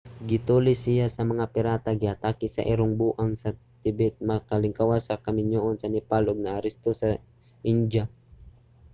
gitulis 0.29 0.79
siya 0.85 1.07
sa 1.15 1.23
mga 1.31 1.45
pirata 1.53 1.89
giatake 2.01 2.47
sa 2.51 2.63
irong 2.71 2.93
buang 2.99 3.31
sa 3.41 3.49
tibet 3.81 4.13
nakalingkawas 4.27 5.01
sa 5.05 5.21
kaminyuon 5.25 5.75
sa 5.79 5.91
nepal 5.93 6.23
ug 6.31 6.37
naaresto 6.41 6.91
sa 7.01 7.09
indiya 7.71 8.03